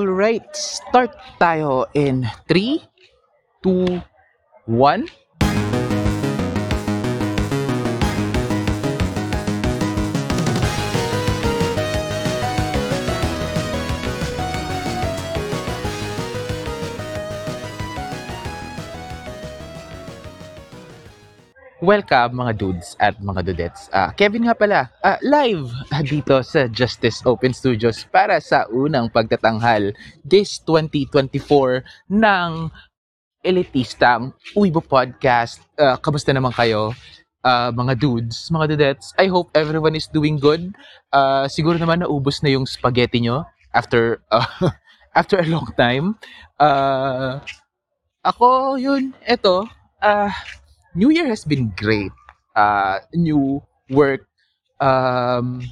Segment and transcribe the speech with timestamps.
[0.00, 2.80] Alright, start tayo in 3,
[3.60, 4.00] 2,
[4.64, 5.04] 1.
[21.80, 23.88] Welcome mga dudes at mga dudettes.
[23.88, 25.64] Ah, Kevin nga pala, ah, live
[26.04, 31.80] dito sa Justice Open Studios para sa unang pagtatanghal this 2024
[32.12, 32.68] ng
[33.40, 35.64] elitistang Uibo Podcast.
[35.80, 36.92] Ah, kamusta naman kayo?
[37.40, 39.16] Ah, mga dudes, mga dudettes.
[39.16, 40.76] I hope everyone is doing good.
[41.08, 44.44] Ah, siguro naman naubos na yung spaghetti nyo after ah,
[45.16, 46.12] after a long time.
[46.60, 47.40] Ah,
[48.20, 49.64] ako, yun, eto,
[50.04, 50.28] ah,
[50.94, 52.12] New Year has been great.
[52.54, 54.26] Uh, new work.
[54.80, 55.62] Um,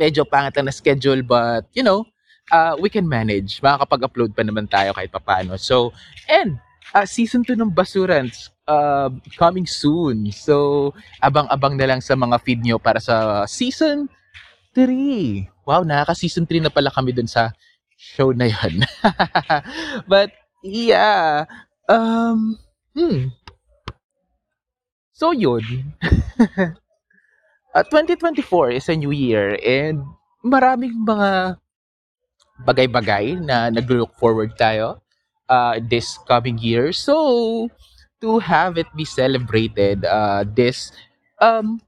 [0.00, 2.08] medyo pangit lang na schedule but, you know,
[2.52, 3.60] uh, we can manage.
[3.60, 5.60] Makakapag-upload pa naman tayo kahit papano.
[5.60, 5.92] So,
[6.24, 6.56] and,
[6.94, 10.32] uh, season 2 ng Basurans uh, coming soon.
[10.32, 10.90] So,
[11.20, 14.08] abang-abang na lang sa mga feed nyo para sa season
[14.72, 15.66] 3.
[15.68, 17.52] Wow, nakaka-season 3 na pala kami dun sa
[18.00, 18.80] show na yun.
[20.10, 20.32] but,
[20.64, 21.44] yeah.
[21.90, 22.56] Um,
[22.96, 23.34] hmm.
[25.20, 25.92] So yun.
[27.76, 30.00] uh, 2024 is a new year and
[30.40, 31.60] maraming mga
[32.64, 35.04] bagay-bagay na nag-look forward tayo
[35.52, 36.88] uh, this coming year.
[36.96, 37.68] So,
[38.24, 40.88] to have it be celebrated, uh, this
[41.36, 41.84] um,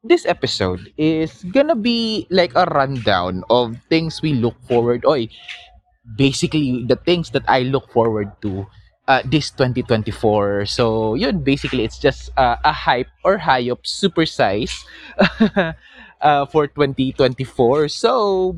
[0.00, 5.04] this episode is gonna be like a rundown of things we look forward.
[5.04, 5.28] Oy,
[6.16, 8.64] basically the things that I look forward to
[9.10, 10.66] uh, this 2024.
[10.66, 14.86] So, yun, basically, it's just uh, a hype or hype super size
[16.22, 17.88] uh, for 2024.
[17.88, 18.56] So,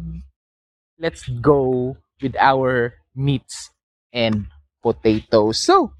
[1.00, 3.70] let's go with our meats
[4.12, 5.58] and potatoes.
[5.58, 5.96] So,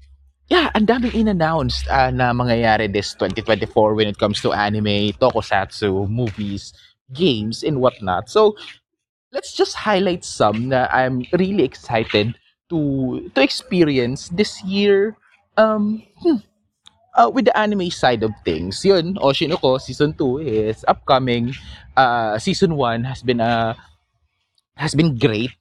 [0.49, 6.05] yeah, ang daming in-announced uh, na mangyayari this 2024 when it comes to anime, tokusatsu,
[6.05, 6.77] movies,
[7.09, 8.29] games, and whatnot.
[8.29, 8.53] So,
[9.33, 12.37] let's just highlight some na I'm really excited
[12.73, 15.13] to to experience this year
[15.61, 16.41] um hmm,
[17.13, 18.83] uh, with the anime side of things.
[18.83, 21.53] Yun, Oshi no Ko season 2 is upcoming.
[21.95, 23.77] Uh, season 1 has been a
[24.75, 25.53] has been great.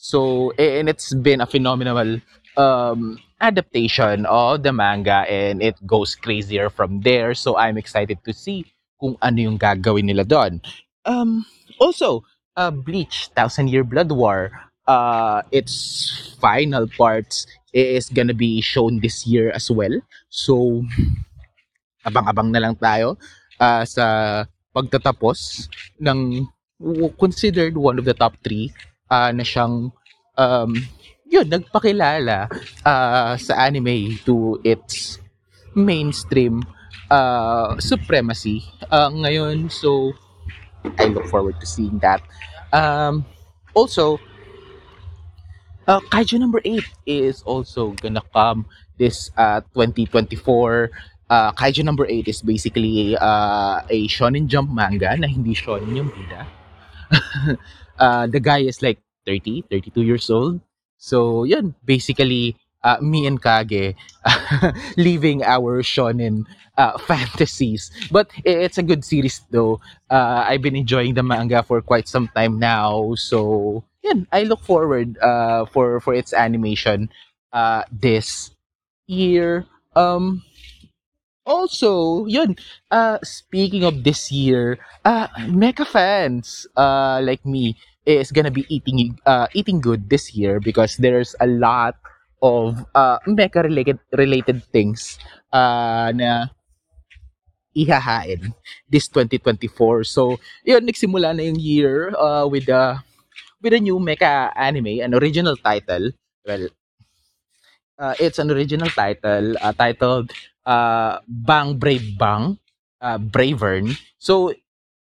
[0.00, 2.20] So and it's been a phenomenal
[2.56, 7.34] um adaptation of the manga and it goes crazier from there.
[7.34, 8.64] So I'm excited to see
[8.96, 10.64] kung ano yung gagawin nila doon.
[11.04, 11.44] Um
[11.76, 12.24] also,
[12.56, 19.26] uh, Bleach Thousand Year Blood War uh, its final parts is gonna be shown this
[19.26, 19.92] year as well.
[20.30, 20.84] So,
[22.04, 23.16] abang-abang na lang tayo
[23.58, 24.06] uh, sa
[24.74, 25.68] pagtatapos
[26.02, 26.46] ng
[27.18, 28.74] considered one of the top three
[29.08, 29.90] uh, na siyang
[30.36, 30.70] um,
[31.26, 32.46] yun, nagpakilala
[32.84, 35.18] uh, sa anime to its
[35.74, 36.62] mainstream
[37.10, 39.66] uh, supremacy uh, ngayon.
[39.70, 40.14] So,
[40.98, 42.20] I look forward to seeing that.
[42.70, 43.24] Um,
[43.72, 44.20] also,
[45.86, 48.66] uh, Kaiju number 8 is also gonna come
[48.98, 50.90] this uh, 2024.
[51.30, 56.10] Uh, Kaiju number 8 is basically uh, a shonen jump manga na hindi shonen yung
[56.10, 56.46] bida.
[57.98, 60.60] uh, the guy is like 30, 32 years old.
[60.96, 63.96] So, yun, basically, uh, me and Kage
[64.96, 66.44] leaving our shonen
[66.76, 67.90] uh, fantasies.
[68.12, 69.80] But it's a good series though.
[70.08, 73.14] Uh, I've been enjoying the manga for quite some time now.
[73.16, 77.08] So, yun, I look forward uh, for for its animation
[77.52, 78.52] uh, this
[79.08, 79.64] year.
[79.96, 80.44] Um,
[81.48, 82.56] also, yun,
[82.92, 89.16] uh, speaking of this year, uh, mecha fans uh, like me is gonna be eating
[89.24, 91.96] uh, eating good this year because there's a lot
[92.44, 95.16] of uh, mecha related related things
[95.48, 96.52] uh, na
[97.74, 98.54] ihahain
[98.86, 100.04] this 2024.
[100.04, 103.02] So, yun, nagsimula na yung year uh, with the
[103.64, 106.12] with a new mecha anime, an original title.
[106.44, 106.68] Well,
[107.98, 110.30] uh, it's an original title uh, titled
[110.66, 112.58] uh, Bang Brave Bang,
[113.00, 113.96] uh, Bravern.
[114.18, 114.52] So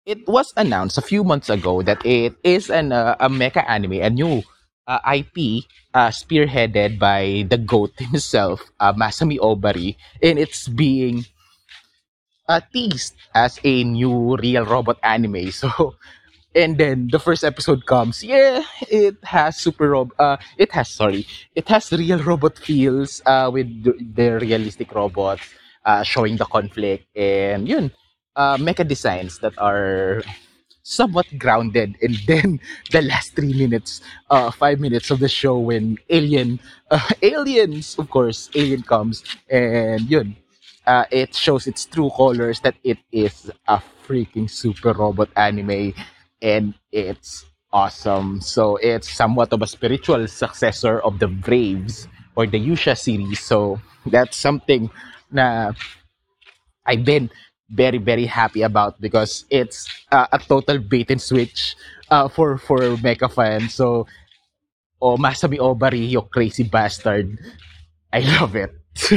[0.06, 4.00] it was announced a few months ago that it is an uh, a mecha anime,
[4.00, 4.42] a new
[4.88, 11.26] uh, IP uh, spearheaded by the GOAT himself, uh, Masami Obari, and it's being
[12.48, 15.52] uh, teased as a new real robot anime.
[15.52, 15.94] So
[16.54, 21.26] and then the first episode comes yeah it has super rob uh it has sorry
[21.54, 25.42] it has real robot feels uh with the, the realistic robots
[25.84, 27.90] uh showing the conflict and yun
[28.36, 30.22] uh mecha designs that are
[30.82, 31.96] somewhat grounded.
[32.02, 32.60] And then
[32.90, 34.00] the last three minutes,
[34.30, 36.60] uh, five minutes of the show when Alien,
[36.90, 40.36] uh, aliens, of course, Alien comes and yun,
[40.86, 45.92] uh, it shows its true colors that it is a freaking super robot anime
[46.42, 48.40] and it's awesome.
[48.40, 53.40] So it's somewhat of a spiritual successor of the Braves or the Yusha series.
[53.40, 54.90] So that's something
[55.30, 55.72] na
[56.86, 57.30] I've been
[57.70, 61.76] very very happy about because it's uh, a total bait and switch
[62.10, 63.74] uh, for for mecha fans.
[63.74, 64.06] So
[65.02, 67.38] oh Masami Obari, you crazy bastard.
[68.12, 68.72] I love it.
[68.98, 69.14] So,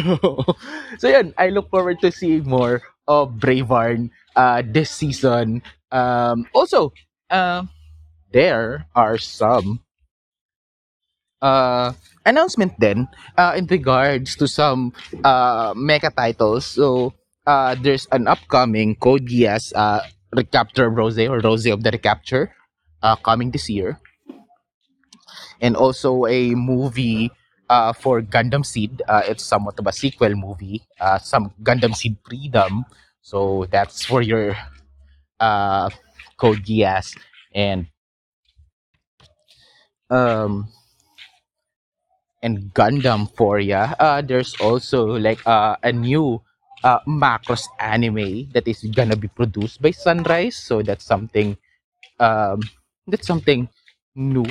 [0.99, 5.63] so yun, I look forward to seeing more of Bravern uh, this season.
[5.91, 6.93] Um, also,
[7.31, 7.63] uh,
[8.31, 9.79] there are some
[11.41, 11.93] uh,
[12.25, 13.07] announcement then
[13.37, 14.93] uh, in regards to some
[15.23, 16.65] uh, mecha titles.
[16.65, 17.13] So
[17.47, 20.01] uh, there's an upcoming Code Geass uh,
[20.35, 22.53] Recapture Rose or Rose of the Recapture
[23.01, 23.99] uh, coming this year.
[25.61, 27.31] And also a movie
[27.69, 29.01] uh, for Gundam Seed.
[29.07, 30.83] Uh, it's somewhat of a sequel movie.
[30.99, 32.85] Uh, some Gundam Seed Freedom.
[33.21, 34.57] So that's for your
[35.39, 35.89] uh,
[36.41, 37.13] Code Geass.
[37.53, 37.85] And
[40.09, 40.73] um,
[42.41, 43.93] and Gundam for ya.
[44.01, 46.41] Uh, there's also like uh, a new
[46.83, 50.57] uh, Macross anime that is gonna be produced by Sunrise.
[50.57, 51.55] So that's something
[52.19, 52.61] um,
[53.05, 53.69] that's something
[54.15, 54.49] new.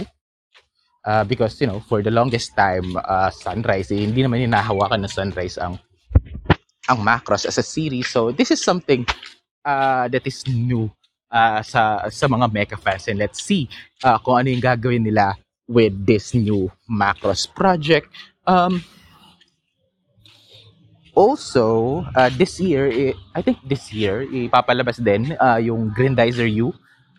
[1.00, 5.08] Uh, because you know for the longest time uh, Sunrise eh, hindi naman hinahawakan ng
[5.08, 5.80] Sunrise ang
[6.92, 9.08] ang Macross as a series so this is something
[9.64, 10.92] uh, that is new
[11.30, 13.70] uh, sa sa mga mecha fans and let's see
[14.02, 15.38] uh, kung ano yung gagawin nila
[15.70, 18.10] with this new Macross project.
[18.46, 18.82] Um,
[21.14, 26.74] also, uh, this year, I think this year, ipapalabas din uh, yung Grandizer U.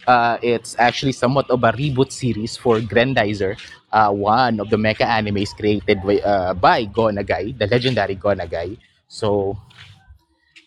[0.09, 3.53] Uh, it's actually somewhat of a reboot series for Grandizer,
[3.93, 8.33] uh, one of the mecha animes created by, uh, by Go Nagai, the legendary Go
[8.33, 8.81] Nagai.
[9.07, 9.55] So,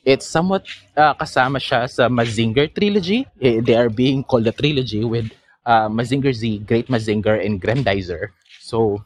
[0.05, 3.27] it's somewhat uh, kasama siya sa Mazinger trilogy.
[3.41, 5.33] Eh, they are being called a trilogy with
[5.67, 8.37] uh, Mazinger Z, Great Mazinger, and Grandizer.
[8.61, 9.05] So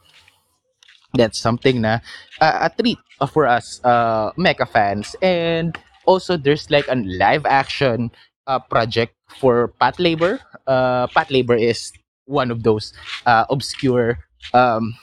[1.15, 1.99] that's something na
[2.43, 2.99] uh, a treat
[3.31, 5.17] for us uh, mecha fans.
[5.23, 8.11] And also there's like a live action
[8.47, 10.41] uh, project for Patlabor.
[10.67, 11.93] Uh, Patlabor is
[12.27, 12.93] one of those
[13.25, 14.19] uh, obscure
[14.53, 14.95] um,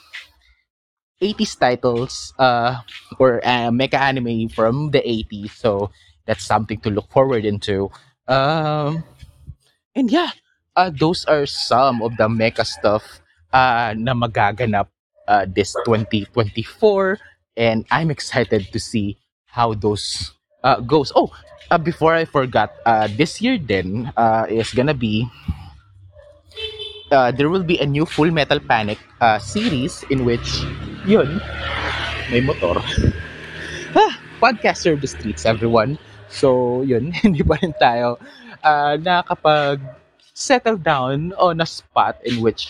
[1.21, 2.81] 80s titles uh,
[3.19, 5.51] or uh, mecha anime from the 80s.
[5.51, 5.91] So
[6.25, 7.91] that's something to look forward into.
[8.27, 9.03] Um,
[9.95, 10.31] and yeah,
[10.75, 13.21] uh, those are some of the mecha stuff
[13.53, 14.87] uh, na magaganap
[15.27, 17.17] uh, this 2024
[17.57, 20.33] and I'm excited to see how those
[20.63, 21.11] uh, goes.
[21.15, 21.31] Oh,
[21.71, 25.27] uh, before I forgot, uh, this year then uh, is gonna be
[27.11, 30.65] uh, there will be a new Full Metal Panic uh, series in which
[31.05, 31.41] yun
[32.33, 32.81] may motor.
[33.95, 35.97] ah, podcast the streets everyone.
[36.27, 38.17] So yun, hindi pa rin tayo
[38.65, 39.79] uh, nakakapag
[40.35, 42.67] settle down on a spot in which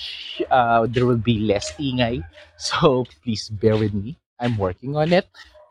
[0.52, 2.22] uh, there will be less ingay.
[2.60, 4.20] So please bear with me.
[4.40, 5.26] I'm working on it.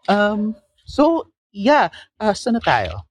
[0.08, 3.04] Um, so yeah, uh, sana tayo?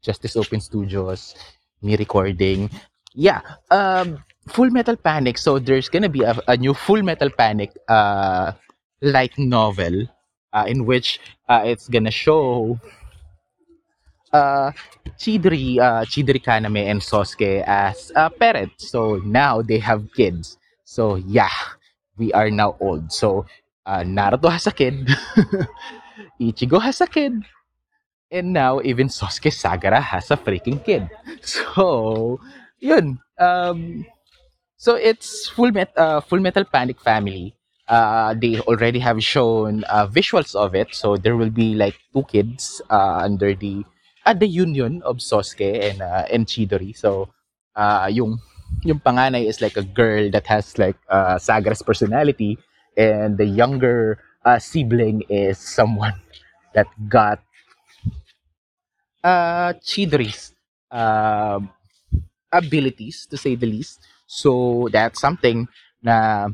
[0.00, 1.36] Justice Open Studios,
[1.84, 2.72] me recording.
[3.12, 5.38] Yeah, um, Full Metal Panic.
[5.38, 8.52] So there's gonna be a, a new Full Metal Panic uh,
[9.02, 10.06] light novel
[10.52, 12.78] uh, in which uh, it's gonna show
[14.32, 14.72] uh,
[15.18, 18.90] Chidori, uh, Chidori Kaname and Sosuke as parents.
[18.90, 20.58] So now they have kids.
[20.84, 21.52] So yeah,
[22.16, 23.12] we are now old.
[23.12, 23.46] So
[23.86, 25.06] uh, Naruto has a kid,
[26.40, 27.42] Ichigo has a kid,
[28.30, 31.08] and now even Sosuke Sagara has a freaking kid.
[31.42, 32.40] So
[32.78, 33.18] yun.
[33.38, 34.04] Um,
[34.80, 37.54] so it's Full, Met- uh, Full Metal Panic Family.
[37.88, 40.94] Uh, they already have shown uh, visuals of it.
[40.94, 43.84] So there will be like two kids uh, under the
[44.24, 46.96] at the union of Sosuke and uh, and Chidori.
[46.96, 47.28] So
[47.76, 48.38] uh, yung
[48.84, 52.58] yung panganay is like a girl that has like uh, Sagara's personality
[52.96, 56.14] and the younger uh, sibling is someone
[56.74, 57.42] that got
[59.24, 60.54] uh, Chidori's
[60.90, 61.60] uh,
[62.52, 64.00] abilities to say the least.
[64.30, 65.66] So that's something
[66.02, 66.48] na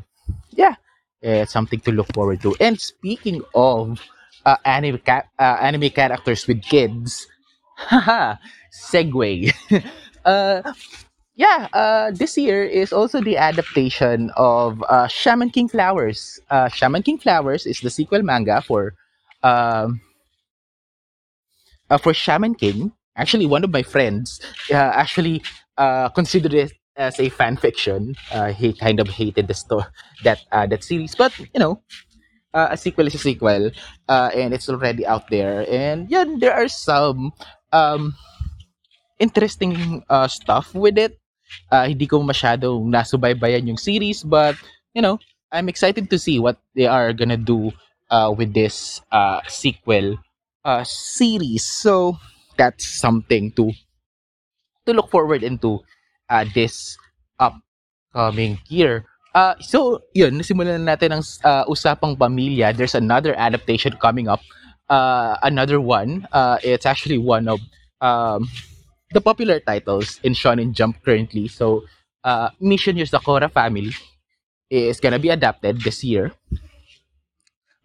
[0.51, 0.75] yeah,
[1.21, 2.55] it's something to look forward to.
[2.59, 4.01] And speaking of
[4.45, 7.27] uh, anime ca- uh, anime characters with kids,
[7.77, 8.37] Haha,
[8.73, 9.53] segue.
[10.25, 10.61] uh,
[11.35, 16.39] yeah, uh, this year is also the adaptation of uh, Shaman King Flowers.
[16.49, 18.95] Uh, Shaman King Flowers is the sequel manga for
[19.43, 20.01] um,
[21.89, 22.91] uh, for Shaman King.
[23.15, 24.39] Actually, one of my friends
[24.71, 25.41] uh, actually
[25.77, 28.15] uh, consider it as a fan fiction.
[28.31, 29.85] Uh, he kind of hated the sto-
[30.23, 31.81] that uh, that series, but you know,
[32.53, 33.71] uh, a sequel is a sequel,
[34.09, 35.65] uh, and it's already out there.
[35.69, 37.33] And yeah, there are some
[37.71, 38.15] um,
[39.19, 41.17] interesting uh, stuff with it.
[41.71, 44.55] Uh, hindi ko masyadong nasubaybayan yung series, but
[44.93, 45.17] you know,
[45.51, 47.71] I'm excited to see what they are gonna do
[48.35, 48.99] with this
[49.47, 50.19] sequel
[50.83, 51.63] series.
[51.63, 52.19] So
[52.57, 53.71] that's something to
[54.85, 55.83] to look forward into
[56.29, 56.97] uh, this
[57.39, 59.05] upcoming year.
[59.35, 62.73] Uh, so, yun, nasimulan na natin ang uh, usapang pamilya.
[62.75, 64.41] There's another adaptation coming up.
[64.89, 66.27] Uh, another one.
[66.31, 67.59] Uh, it's actually one of
[68.01, 68.49] um,
[69.11, 71.47] the popular titles in Shonen Jump currently.
[71.47, 71.85] So,
[72.23, 73.93] uh, Mission Yozakura Family
[74.69, 76.33] is gonna be adapted this year.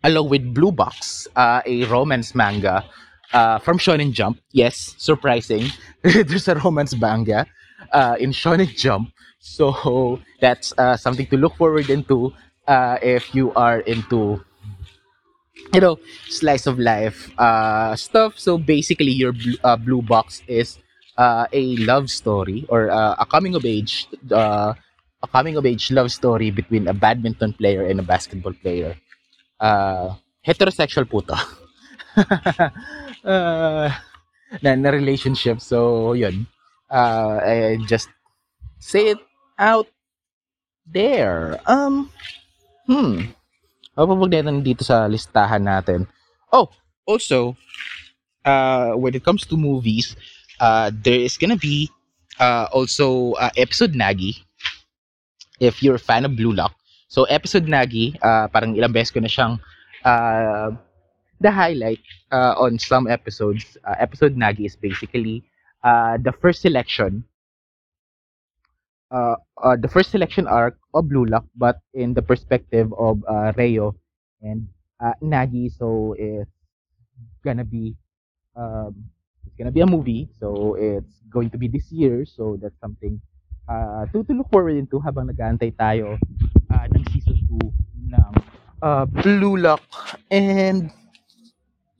[0.04, 2.84] Along with Blue Box, uh, a romance manga
[3.32, 4.40] uh, from Shonen Jump.
[4.50, 5.68] Yes, surprising.
[6.02, 7.46] There's a romance manga
[7.92, 9.12] uh, in Shonen Jump.
[9.38, 12.32] So that's uh, something to look forward into
[12.66, 14.40] uh, if you are into
[15.74, 18.38] you know slice of life uh, stuff.
[18.38, 20.78] So basically, your blue, uh, blue box is
[21.16, 24.74] uh, a love story or uh, a coming of age uh,
[25.22, 28.96] a coming of age love story between a badminton player and a basketball player.
[29.60, 30.14] Uh,
[30.46, 31.38] heterosexual puta.
[33.24, 33.88] uh,
[34.62, 35.60] na relationship.
[35.60, 36.46] So, yun.
[36.92, 38.12] Uh, I just
[38.76, 39.20] say it
[39.56, 39.88] out
[40.84, 41.56] there.
[41.64, 42.12] Um,
[42.84, 43.32] hmm.
[43.96, 46.04] Papapag natin dito sa listahan natin.
[46.52, 46.68] Oh,
[47.08, 47.56] also,
[48.44, 50.16] uh, when it comes to movies,
[50.60, 51.88] uh, there is gonna be
[52.36, 54.36] uh, also uh, episode Nagi.
[55.60, 56.74] If you're a fan of Blue Lock.
[57.08, 59.60] So, episode Nagi, uh, parang ilang beses ko na siyang
[60.04, 60.72] uh,
[61.40, 62.00] the highlight
[62.32, 63.76] uh, on some episodes.
[63.84, 65.44] Uh, episode Nagi is basically
[65.84, 67.24] uh, the first selection
[69.12, 73.52] uh, uh, the first selection arc of Blue Lock, but in the perspective of uh,
[73.56, 73.94] Reo
[74.40, 74.66] and
[74.98, 75.70] uh, Nagi.
[75.70, 76.48] So it's
[77.44, 77.94] gonna be
[78.56, 78.96] um,
[79.46, 80.28] it's gonna be a movie.
[80.40, 82.24] So it's going to be this year.
[82.24, 83.20] So that's something
[83.68, 86.16] uh, to, to look forward into habang nag-aantay tayo
[86.72, 88.32] uh, ng season 2 ng
[88.80, 89.84] uh, Blue Lock.
[90.32, 90.88] And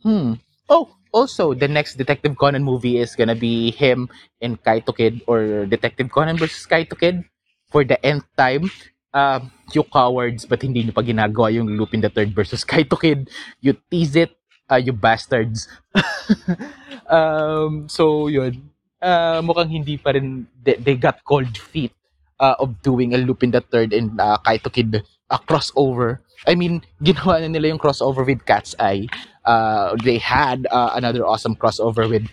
[0.00, 0.40] hmm,
[0.72, 4.08] oh, also the next Detective Conan movie is gonna be him
[4.40, 7.24] and Kaito Kid or Detective Conan versus Kaito Kid
[7.70, 8.68] for the nth time.
[9.12, 9.44] Uh,
[9.76, 13.28] you cowards, but hindi nyo pa ginagawa yung Lupin the Third versus Kaito Kid.
[13.60, 14.32] You tease it,
[14.72, 15.68] uh, you bastards.
[17.12, 18.72] um, so, yun.
[19.02, 21.92] Uh, mukhang hindi pa rin, they, they got cold feet
[22.40, 26.24] uh, of doing a Lupin the Third and uh, Kaito Kid uh, crossover.
[26.48, 29.12] I mean, ginawa na nila yung crossover with Cat's Eye.
[29.44, 32.26] Uh, they had uh, another awesome crossover with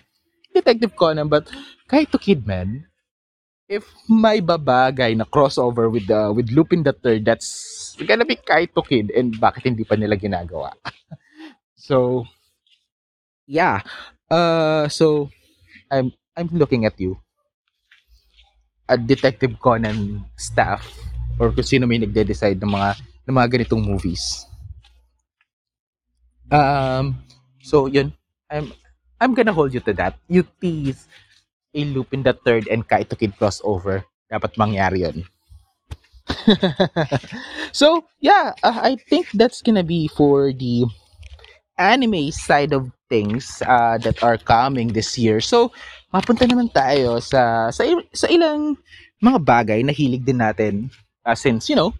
[0.54, 1.50] Detective Conan, but
[1.90, 2.86] Kaito Kid, man,
[3.68, 8.82] if may babagay na crossover with uh, with Lupin the Third, that's gonna be Kaito
[8.86, 10.74] Kid, and bakit hindi pa nila ginagawa?
[11.74, 12.26] so,
[13.46, 13.82] yeah.
[14.30, 15.30] Uh, so,
[15.90, 17.18] I'm I'm looking at you.
[18.90, 20.82] A Detective Conan staff
[21.40, 22.90] or kung sino may nagde-decide ng mga
[23.24, 24.49] ng mga ganitong movies.
[26.50, 27.22] Um,
[27.62, 28.12] so yun,
[28.50, 28.72] I'm
[29.20, 30.18] I'm gonna hold you to that.
[30.28, 31.06] You tease
[31.74, 34.04] a Lupin the Third and Kaito Kid crossover.
[34.30, 35.26] Dapat mangyari yun.
[37.72, 40.86] so yeah, uh, I think that's gonna be for the
[41.80, 45.40] anime side of things uh, that are coming this year.
[45.40, 45.72] So,
[46.14, 48.76] mapunta naman tayo sa sa, sa ilang
[49.18, 50.92] mga bagay na hilig din natin
[51.24, 51.92] uh, since, you know,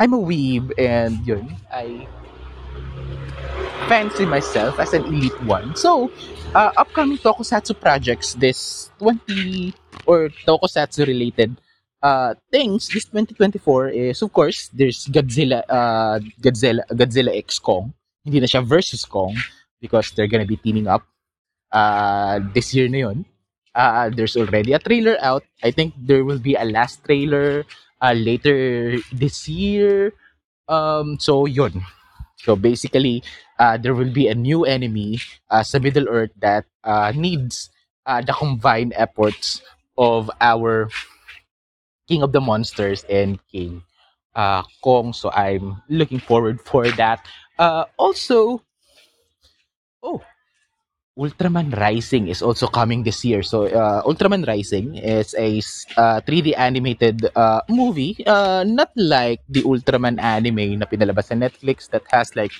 [0.00, 2.08] I'm a weeb and yun, I
[3.88, 5.76] fancy myself as an elite one.
[5.76, 6.10] So,
[6.54, 9.74] uh, upcoming tokusatsu projects this 20
[10.06, 11.56] or tokusatsu related
[12.02, 17.92] uh, things this 2024 is of course there's Godzilla uh, Godzilla Godzilla X Kong.
[18.24, 19.36] Hindi na siya versus Kong
[19.80, 21.04] because they're gonna be teaming up
[21.72, 23.24] uh, this year na yun.
[23.74, 25.44] Uh, there's already a trailer out.
[25.62, 27.64] I think there will be a last trailer
[28.02, 30.12] uh, later this year.
[30.68, 31.84] Um, so yun.
[32.44, 33.22] So basically,
[33.58, 35.20] uh, there will be a new enemy
[35.50, 37.70] uh, sa Middle Earth that uh, needs
[38.06, 39.60] uh, the combined efforts
[39.98, 40.88] of our
[42.08, 43.82] King of the Monsters and King
[44.34, 45.12] uh, Kong.
[45.12, 47.24] So I'm looking forward for that.
[47.58, 48.62] Uh, also,
[50.02, 50.22] oh,
[51.20, 53.42] Ultraman Rising is also coming this year.
[53.44, 55.60] So uh, Ultraman Rising is a
[56.00, 61.92] uh, 3D animated uh, movie, uh, not like the Ultraman anime na pinalabas sa Netflix
[61.92, 62.52] that has like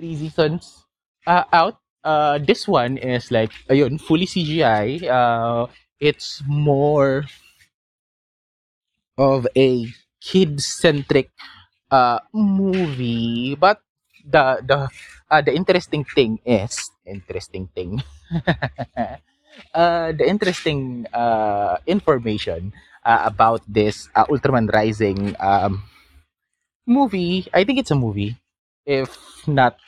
[0.00, 0.88] three seasons
[1.28, 1.76] uh, out.
[2.02, 5.04] Uh, this one is like ayun, fully CGI.
[5.04, 5.68] Uh,
[6.00, 7.28] it's more
[9.20, 9.84] of a
[10.24, 11.28] kid-centric
[11.92, 13.52] uh, movie.
[13.54, 13.84] But
[14.24, 14.88] the the
[15.30, 18.02] uh, the interesting thing is interesting thing.
[19.74, 22.72] uh, the interesting uh, information
[23.04, 25.82] uh, about this uh, Ultraman Rising um,
[26.86, 27.46] movie.
[27.52, 28.36] I think it's a movie.
[28.86, 29.16] If
[29.46, 29.78] not,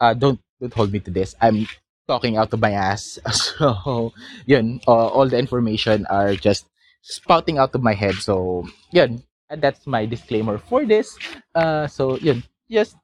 [0.00, 1.34] uh, don't don't hold me to this.
[1.40, 1.66] I'm
[2.06, 3.18] talking out of my ass.
[3.32, 4.12] So,
[4.46, 6.66] yun, uh, all the information are just
[7.02, 8.14] spouting out of my head.
[8.16, 11.16] So, yun, and that's my disclaimer for this.
[11.54, 12.96] Uh, so, yun, just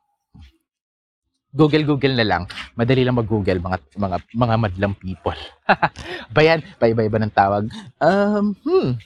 [1.51, 2.43] Google Google na lang.
[2.79, 5.39] Madali lang mag-Google mga mga mga madlang people.
[6.31, 7.65] Bayan, bye-bye ba ng tawag?
[7.99, 8.99] Um, hmm.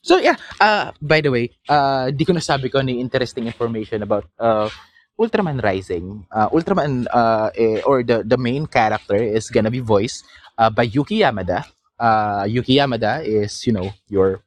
[0.00, 4.24] So yeah, uh, by the way, uh, di ko nasabi ko ni interesting information about
[4.40, 4.72] uh,
[5.20, 6.24] Ultraman Rising.
[6.32, 10.24] Uh, Ultraman uh, eh, or the the main character is gonna be voiced
[10.56, 11.68] uh, by Yuki Yamada.
[12.00, 14.40] Uh, Yuki Yamada is you know your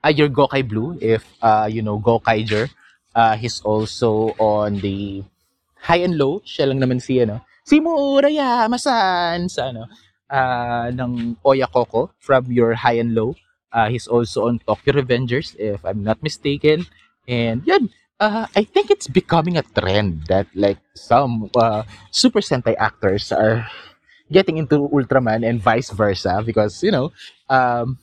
[0.00, 2.72] uh, your Gokai Blue if uh, you know Gokaiger.
[3.12, 5.20] Uh, he's also on the
[5.82, 6.40] high and low.
[6.44, 9.86] Siya lang naman si ano si Murayama-san sa ano
[10.30, 13.34] uh, ng Oyakoko from your high and low.
[13.70, 16.90] Uh, he's also on Tokyo Revengers, if I'm not mistaken.
[17.30, 22.74] And yun, uh, I think it's becoming a trend that like some uh, Super Sentai
[22.78, 23.66] actors are
[24.30, 27.10] getting into Ultraman and vice versa because you know
[27.48, 27.98] um,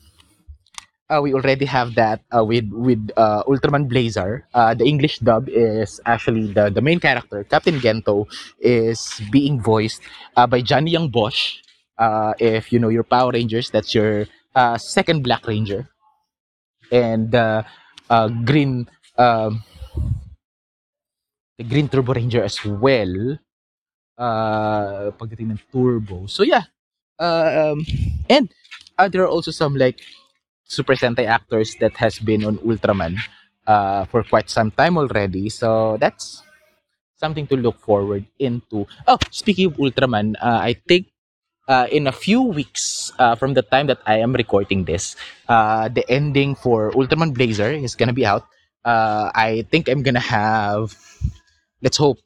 [1.10, 4.44] uh, we already have that uh, with with uh, Ultraman Blazar.
[4.54, 8.28] Uh, the English dub is actually the the main character Captain Gento
[8.60, 10.02] is being voiced
[10.36, 11.60] uh, by Johnny Yong Bosch.
[11.98, 14.26] Uh, if you know your Power Rangers, that's your
[14.78, 15.88] second Black Ranger,
[16.92, 17.32] and
[18.44, 18.86] Green
[19.16, 19.62] um,
[21.58, 23.38] the Green Turbo Ranger as well.
[24.18, 26.26] Uh, pagdating ng Turbo.
[26.26, 26.66] So yeah,
[27.22, 27.86] um,
[28.28, 28.50] and
[28.98, 30.02] uh, there are also some like
[30.68, 33.16] Super Sentai actors that has been on Ultraman
[33.66, 35.48] uh, for quite some time already.
[35.48, 36.42] So that's
[37.16, 38.86] something to look forward into.
[39.08, 41.08] Oh, speaking of Ultraman, uh, I think
[41.68, 45.16] uh, in a few weeks uh, from the time that I am recording this,
[45.48, 48.44] uh, the ending for Ultraman Blazar is gonna be out.
[48.84, 50.96] Uh, I think I'm gonna have.
[51.82, 52.18] Let's hope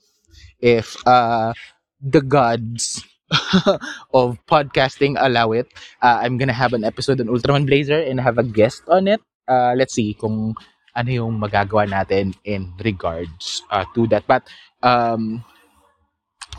[0.61, 1.53] if uh,
[2.01, 3.05] the gods
[4.15, 5.69] of podcasting allow it,
[6.03, 9.21] uh, I'm gonna have an episode on Ultraman Blazar and have a guest on it.
[9.49, 10.55] Uh, let's see kung
[10.93, 14.25] ano yung magagawa natin in regards uh, to that.
[14.29, 14.45] But
[14.83, 15.45] um,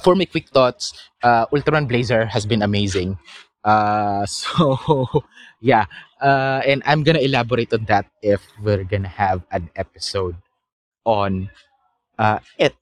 [0.01, 3.17] for my quick thoughts, uh, Ultraman Blazar has been amazing.
[3.63, 4.77] Uh, so
[5.61, 5.85] yeah,
[6.21, 10.35] uh, and I'm gonna elaborate on that if we're gonna have an episode
[11.05, 11.49] on
[12.17, 12.75] uh, it.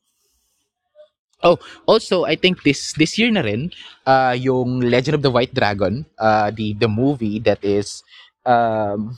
[1.42, 1.58] Oh,
[1.90, 3.74] also I think this this year na rin
[4.06, 8.06] uh, yung Legend of the White Dragon, uh, the the movie that is
[8.46, 9.18] um,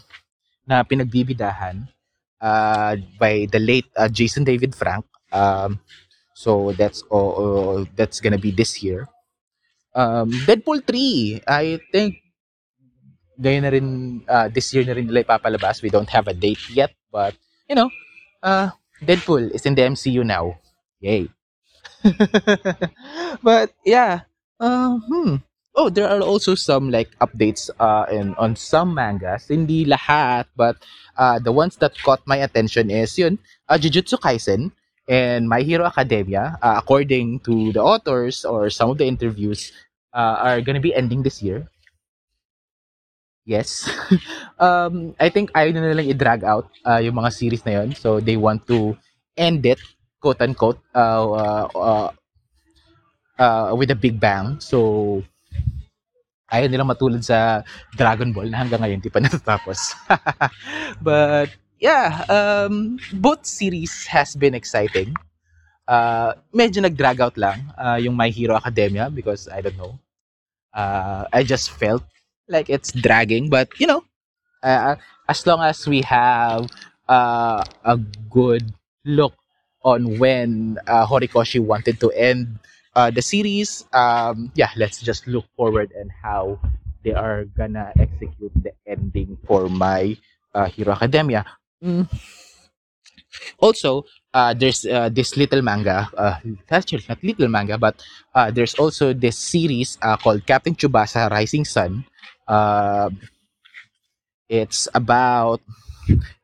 [0.63, 1.83] na pinagbibidahan
[2.39, 5.03] uh, by the late uh, Jason David Frank.
[5.36, 5.83] Um,
[6.31, 9.07] so that's oh, that's gonna be this year.
[9.93, 12.17] Um, Deadpool 3, I think
[13.38, 13.88] ngayon na rin
[14.25, 15.83] uh, this year na rin nila ipapalabas.
[15.83, 17.36] We don't have a date yet, but
[17.67, 17.91] you know,
[18.41, 18.71] uh,
[19.03, 20.55] Deadpool is in the MCU now.
[21.03, 21.27] Yay.
[23.43, 24.21] but yeah,
[24.59, 25.35] uh, hmm.
[25.75, 29.49] Oh, there are also some like updates uh in on some mangas.
[29.49, 30.77] Hindi lahat, but
[31.17, 34.69] uh the ones that caught my attention is yun, uh, Jujutsu Kaisen
[35.09, 36.61] and My Hero Academia.
[36.61, 39.73] Uh, according to the authors or some of the interviews,
[40.13, 41.67] uh, are gonna be ending this year.
[43.45, 43.89] Yes.
[44.59, 47.91] um, I think ayaw na nilang i-drag out uh, yung mga series na yun.
[47.91, 48.95] So, they want to
[49.35, 49.83] end it,
[50.23, 52.09] quote-unquote, uh, uh, uh,
[53.36, 54.55] uh, with a big bang.
[54.63, 55.19] So,
[56.47, 57.67] ayaw nilang matulad sa
[57.99, 59.99] Dragon Ball na hanggang ngayon di pa natatapos.
[61.03, 61.51] But,
[61.83, 65.12] yeah, um, both series has been exciting.
[65.83, 69.99] Uh, medyo nag-drag out lang uh, yung My Hero Academia because, I don't know,
[70.71, 72.07] uh, I just felt
[72.47, 73.51] like it's dragging.
[73.51, 74.07] But, you know,
[74.63, 74.95] uh,
[75.27, 76.71] as long as we have
[77.12, 77.99] uh, a
[78.31, 78.71] good
[79.03, 79.36] look
[79.83, 82.59] on when uh, Horikoshi wanted to end
[82.95, 86.59] uh, the series, um, yeah, let's just look forward and how
[87.03, 90.15] they are gonna execute the ending for my
[90.55, 91.45] uh, Hero Academia.
[91.83, 92.07] Mm.
[93.59, 96.09] Also, uh, there's uh, this little manga.
[96.15, 96.37] Uh,
[96.69, 97.95] actually, not little manga, but
[98.35, 102.05] uh, there's also this series uh, called Captain Tsubasa Rising Sun.
[102.47, 103.09] Uh,
[104.49, 105.61] it's about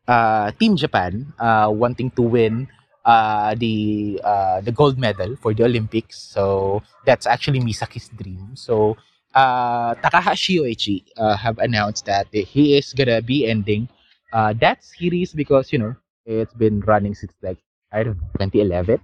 [0.07, 2.67] uh, Team Japan uh, wanting to win
[3.05, 6.19] uh, the uh, the gold medal for the Olympics.
[6.19, 8.55] So that's actually Misaki's dream.
[8.55, 8.97] So
[9.35, 13.87] uh, Takahashi Yoichi uh, have announced that he is gonna be ending
[14.33, 17.57] uh, that series because you know it's been running since like
[17.91, 19.01] I don't know 2011,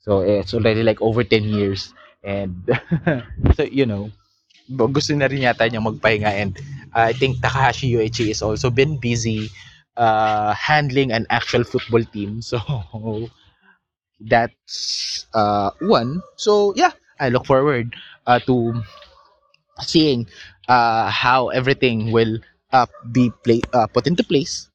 [0.00, 2.54] so it's already like over 10 years, and
[3.56, 4.10] so you know
[4.68, 6.52] gusto na rin yata niya magpahinga and
[6.92, 9.48] I think Takahashi Yoichi is also been busy
[9.98, 12.58] uh, handling an actual football team, so
[14.20, 16.22] that's uh, one.
[16.36, 17.94] So yeah, I look forward
[18.26, 18.82] uh, to
[19.82, 20.26] seeing
[20.68, 22.38] uh, how everything will
[22.72, 24.68] uh, be play, uh, put into place.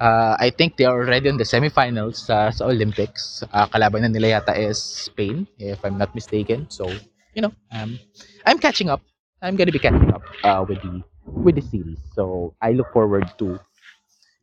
[0.00, 3.44] Uh, I think they are already in the semifinals uh, sa Olympics.
[3.52, 6.66] Uh, kalaban na nila yata is Spain, if I'm not mistaken.
[6.68, 6.90] So,
[7.34, 7.98] you know, um,
[8.46, 9.02] I'm catching up.
[9.42, 12.00] I'm gonna be catching up uh, with the with the series.
[12.14, 13.60] So I look forward to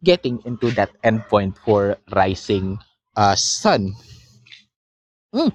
[0.04, 2.80] getting into that endpoint for Rising
[3.16, 3.94] uh, Sun.
[5.34, 5.52] Mm,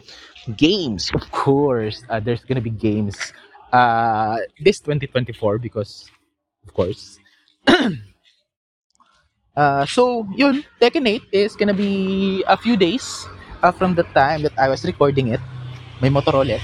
[0.56, 2.02] games, of course.
[2.08, 3.32] Uh, there's gonna be games
[3.72, 6.10] uh, this 2024 because,
[6.66, 7.18] of course.
[9.56, 13.26] uh, so, yun, Tekken 8 is gonna be a few days
[13.62, 15.40] uh, from the time that I was recording it.
[16.02, 16.58] May Motorola.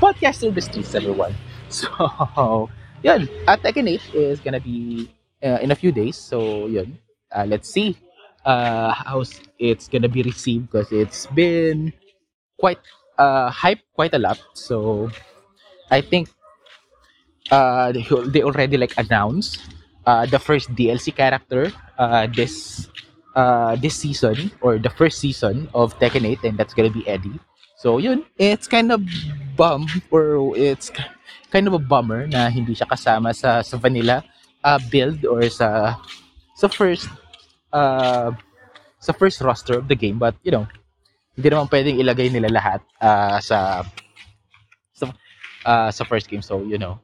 [0.00, 1.34] Podcast service treats everyone.
[1.68, 2.70] So,
[3.02, 5.10] yun, uh, Tekken 8 is gonna be
[5.42, 6.16] uh, in a few days.
[6.16, 6.98] So, yun,
[7.32, 7.96] uh, let's see
[8.44, 9.24] uh, how
[9.58, 11.92] it's gonna be received because it's been
[12.58, 12.80] quite
[13.18, 14.38] uh, hype quite a lot.
[14.54, 15.10] So,
[15.90, 16.28] I think
[17.50, 19.60] uh, they they already like announced
[20.06, 22.86] uh, the first DLC character uh, this
[23.34, 27.38] uh, this season or the first season of Tekken 8 and that's gonna be Eddie.
[27.76, 29.04] So yun, it's kind of
[29.56, 30.90] bum or it's
[31.52, 34.24] kind of a bummer na hindi siya kasama sa sa vanilla
[34.66, 35.94] uh, build or sa
[36.58, 37.06] sa first
[37.70, 38.34] uh,
[38.98, 40.66] sa first roster of the game but you know
[41.38, 43.86] hindi naman pwedeng ilagay nila lahat uh, sa
[44.90, 45.06] sa
[45.62, 46.98] uh, sa first game so you know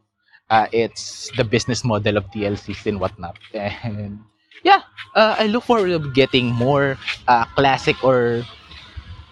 [0.52, 3.38] uh, it's the business model of DLCs and whatnot.
[3.54, 4.20] And
[4.62, 4.84] yeah,
[5.16, 8.44] uh, I look forward to getting more uh, classic or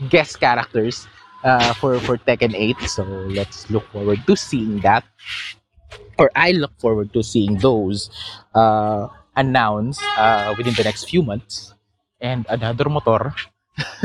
[0.08, 1.06] guest characters
[1.44, 2.80] uh, for for Tekken 8.
[2.88, 5.04] So let's look forward to seeing that,
[6.20, 8.10] or I look forward to seeing those
[8.54, 11.72] uh, announced uh, within the next few months.
[12.20, 13.32] And another motor.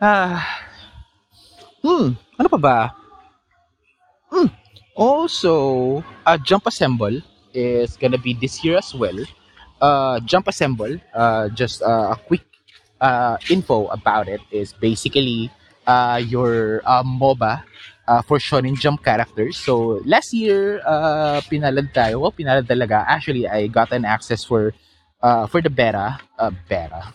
[0.00, 0.40] Ah,
[1.84, 2.76] hmm, ano pa ba?
[4.30, 4.48] Hmm,
[4.96, 5.54] Also,
[6.26, 7.22] uh, Jump Assemble
[7.54, 9.16] is gonna be this year as well.
[9.80, 12.44] Uh, Jump Assemble, uh, just uh, a quick
[13.00, 15.50] uh, info about it is basically
[15.86, 17.64] uh, your uh, MOBA
[18.10, 19.54] uh, for Shonen Jump characters.
[19.56, 22.26] So last year, uh, pinalad tayo.
[22.26, 23.06] Well, pinalad talaga.
[23.06, 24.74] Actually, I got an access for
[25.22, 26.18] uh, for the beta.
[26.34, 27.14] Uh, beta.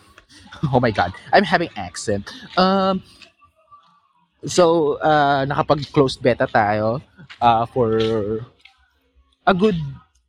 [0.72, 2.32] Oh my god, I'm having accent.
[2.56, 3.04] Um,
[4.48, 7.04] so uh, nakapag-closed beta tayo
[7.44, 8.00] uh, for
[9.46, 9.76] a good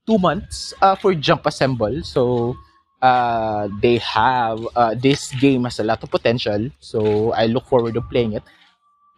[0.06, 2.04] two months uh, for Jump Assemble.
[2.04, 2.56] So
[3.02, 6.70] uh, they have uh, this game has a lot of potential.
[6.84, 8.44] So I look forward to playing it.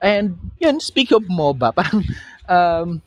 [0.02, 2.04] And yun, speak of MOBA, parang
[2.48, 3.02] um,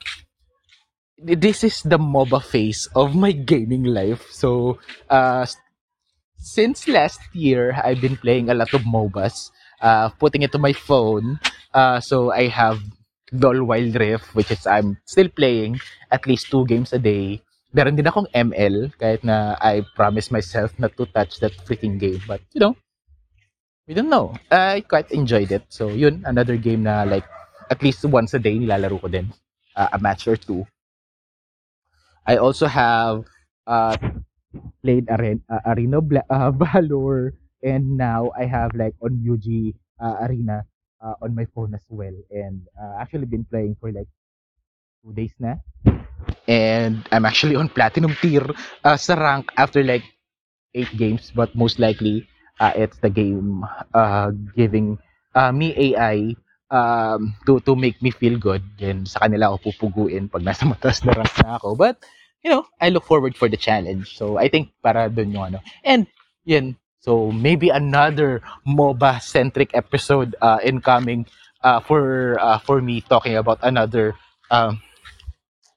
[1.19, 4.29] this is the MOBA phase of my gaming life.
[4.31, 4.79] So
[5.09, 5.47] uh,
[6.37, 9.51] since last year, I've been playing a lot of MOBAs,
[9.81, 11.41] uh, putting it to my phone.
[11.73, 12.81] Uh, so I have
[13.33, 17.41] LOL Wild Rift, which is I'm still playing at least two games a day.
[17.73, 22.21] Meron din akong ML, kahit na I promised myself not to touch that freaking game.
[22.29, 22.77] But, you know,
[23.93, 24.33] we don't know.
[24.51, 25.69] I quite enjoyed it.
[25.69, 27.29] So, yun, another game na like,
[27.69, 29.29] at least once a day, nilalaro ko din.
[29.77, 30.65] Uh, a match or two.
[32.27, 33.25] I also have
[33.67, 33.97] uh,
[34.83, 40.65] played Arena, uh, Arena Bla- uh, Valor, and now I have like Onmyoji uh, Arena
[41.05, 42.17] uh, on my phone as well.
[42.31, 44.09] And uh, actually been playing for like
[45.05, 45.57] two days na.
[46.49, 48.45] And I'm actually on platinum tier
[48.85, 50.05] uh, sa rank after like
[50.75, 52.27] eight games, but most likely
[52.63, 54.99] uh, it's the game uh, giving
[55.35, 56.39] uh, me AI
[56.71, 58.63] um, to to make me feel good.
[58.79, 61.75] Then sa kanila ako pupuguin pag nasa mataas na rank na ako.
[61.75, 61.99] But
[62.47, 64.15] you know, I look forward for the challenge.
[64.15, 65.59] So I think para dun yung ano.
[65.83, 66.07] And
[66.47, 71.27] yun, so maybe another MOBA centric episode uh, incoming
[71.67, 74.15] uh, for uh, for me talking about another
[74.55, 74.79] um,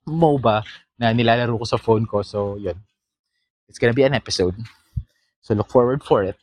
[0.05, 0.61] MOBA
[1.01, 2.21] na nilalaro ko sa phone ko.
[2.21, 2.77] So yun,
[3.65, 4.53] it's gonna be an episode.
[5.41, 6.37] So look forward for it.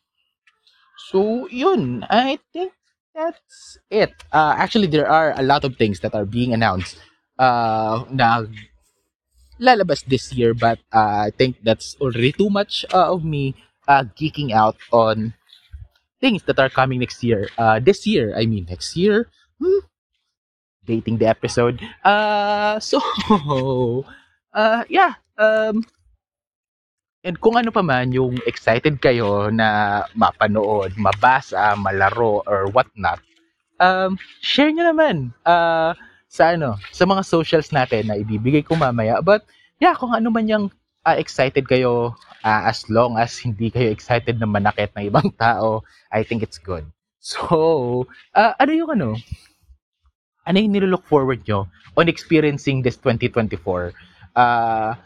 [1.11, 2.73] So yun, I think
[3.15, 4.13] that's it.
[4.33, 6.97] Uh, actually, there are a lot of things that are being announced
[7.39, 8.47] uh, na
[9.61, 13.55] lalabas this year, but uh, I think that's already too much uh, of me
[13.89, 15.35] uh, geeking out on
[16.21, 17.49] things that are coming next year.
[17.59, 19.29] Uh, this year, I mean next year.
[19.61, 19.81] Hmm,
[20.87, 21.81] dating the episode.
[22.05, 23.01] Uh, so,
[24.55, 25.15] uh, yeah.
[25.39, 25.85] Um,
[27.23, 33.23] and kung ano pa man yung excited kayo na mapanood, mabasa, malaro, or whatnot,
[33.79, 35.95] um, share nyo naman uh,
[36.27, 39.23] sa ano, sa mga socials natin na ibibigay ko mamaya.
[39.23, 39.47] But,
[39.79, 40.65] yeah, kung ano man yung
[41.07, 45.87] uh, excited kayo, uh, as long as hindi kayo excited na manakit ng ibang tao,
[46.11, 46.87] I think it's good.
[47.23, 49.15] So, uh, ano yung ano,
[50.43, 53.95] ano yung nilook forward nyo on experiencing this 2024?
[54.33, 54.97] Uh,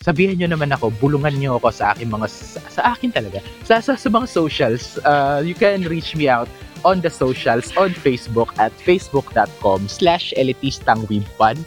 [0.00, 3.80] sabihin nyo naman ako, bulungan nyo ako sa akin mga, sa, sa akin talaga, sa,
[3.84, 4.96] sa, sa mga socials.
[5.04, 6.48] Uh, you can reach me out
[6.84, 11.60] on the socials on Facebook at facebook.com slash elitistangwebpod.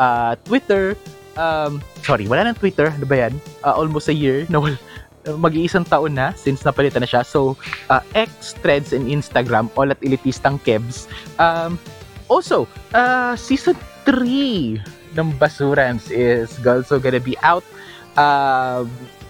[0.00, 0.98] Uh, Twitter,
[1.38, 2.90] um, sorry, wala nang Twitter.
[2.90, 3.34] Ano ba yan?
[3.62, 4.58] Uh, almost a year na
[5.28, 7.22] mag-iisang taon na since napalitan na siya.
[7.22, 7.54] So,
[7.92, 11.06] uh, X, Threads, and Instagram, all at Elitistang Kebs.
[11.38, 11.78] Um,
[12.26, 13.76] also, uh, season
[14.08, 14.80] 3
[15.16, 17.64] ng BasuRants is also gonna be out
[18.16, 18.84] uh,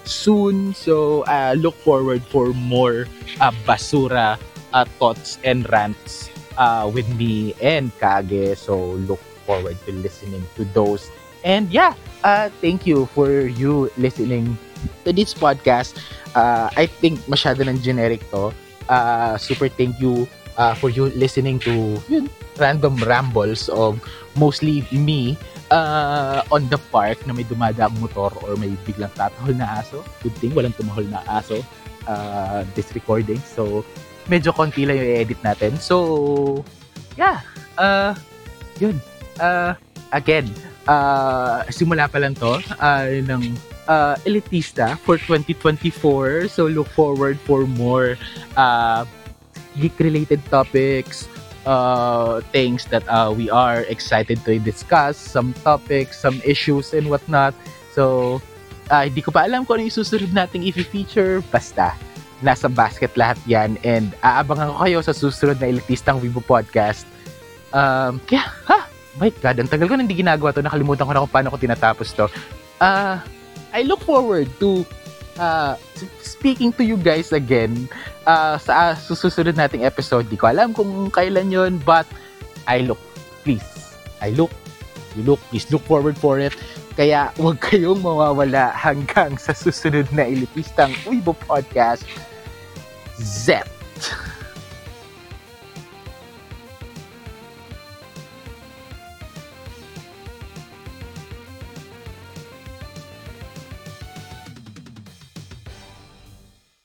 [0.05, 0.75] soon.
[0.75, 3.07] So, uh, look forward for more
[3.41, 4.39] uh, Basura
[4.73, 8.57] uh, thoughts and rants uh, with me and Kage.
[8.59, 11.11] So, look forward to listening to those.
[11.45, 14.59] And yeah, uh, thank you for you listening
[15.05, 15.97] to this podcast.
[16.37, 18.53] Uh, I think masyado ng generic to.
[18.91, 20.27] Uh, super thank you
[20.59, 24.03] uh, for you listening to yun, random rambles of
[24.37, 25.35] mostly me
[25.71, 30.03] uh, on the park na may dumadaang motor or may biglang tatahol na aso.
[30.23, 31.63] Good thing, walang tumahol na aso
[32.07, 33.41] uh, this recording.
[33.43, 33.83] So,
[34.31, 35.79] medyo konti lang yung edit natin.
[35.79, 36.63] So,
[37.19, 37.43] yeah.
[37.79, 38.15] Uh,
[38.79, 39.01] yun.
[39.41, 39.75] Uh,
[40.13, 40.51] again,
[40.87, 43.57] uh, simula pa lang to uh, ng
[43.89, 46.49] uh, Elitista for 2024.
[46.49, 48.15] So, look forward for more
[48.55, 49.07] uh,
[49.79, 51.31] geek-related topics,
[51.67, 57.55] uh, things that uh, we are excited to discuss, some topics, some issues, and whatnot.
[57.93, 58.39] So,
[58.91, 61.43] uh, hindi ko pa alam kung ano yung susunod nating i-feature.
[61.49, 61.95] Basta,
[62.41, 63.77] nasa basket lahat yan.
[63.85, 67.05] And aabangan ko kayo sa susunod na Elitistang Weibo Podcast.
[67.71, 68.89] Um, kaya, ha?
[69.19, 70.65] My God, ang tagal ko na hindi ginagawa to.
[70.65, 72.27] Nakalimutan ko na kung paano ko tinatapos to.
[72.81, 73.21] Uh,
[73.71, 74.83] I look forward to
[75.41, 75.75] uh,
[76.21, 77.89] speaking to you guys again
[78.29, 80.29] uh, sa uh, susunod nating episode.
[80.29, 82.05] Di ko alam kung kailan yon but
[82.69, 83.01] I look,
[83.43, 84.53] please, I look,
[85.17, 86.53] you look, please look forward for it.
[86.95, 92.05] Kaya huwag kayong mawawala hanggang sa susunod na Elitistang Uibo Podcast.
[93.17, 93.65] Z.